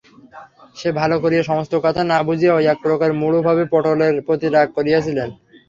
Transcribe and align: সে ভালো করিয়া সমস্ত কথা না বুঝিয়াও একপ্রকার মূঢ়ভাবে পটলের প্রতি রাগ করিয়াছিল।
সে 0.75 0.89
ভালো 0.99 1.15
করিয়া 1.23 1.43
সমস্ত 1.43 1.73
কথা 1.85 2.01
না 2.05 2.17
বুঝিয়াও 2.27 2.63
একপ্রকার 2.65 3.09
মূঢ়ভাবে 3.21 3.63
পটলের 3.71 4.15
প্রতি 4.27 4.47
রাগ 4.49 4.67
করিয়াছিল। 4.77 5.17